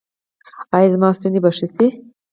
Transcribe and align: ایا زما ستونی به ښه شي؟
ایا 0.75 0.87
زما 0.93 1.09
ستونی 1.17 1.39
به 1.43 1.49
ښه 1.57 1.65
شي؟ 1.75 1.87